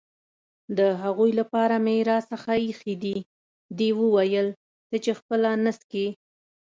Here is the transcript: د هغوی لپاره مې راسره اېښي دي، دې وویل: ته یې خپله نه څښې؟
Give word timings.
د 0.77 0.79
هغوی 1.01 1.31
لپاره 1.39 1.75
مې 1.85 1.95
راسره 2.09 2.53
اېښي 2.63 2.95
دي، 3.03 3.17
دې 3.77 3.89
وویل: 3.99 4.47
ته 4.89 4.95
یې 5.05 5.13
خپله 5.19 5.49
نه 5.63 5.71
څښې؟ 5.79 6.05